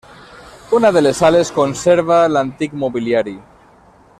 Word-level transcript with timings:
Una 0.77 0.89
de 0.95 1.03
les 1.03 1.19
sales 1.23 1.51
conserva 1.57 2.17
l'antic 2.37 2.73
mobiliari. 2.85 3.37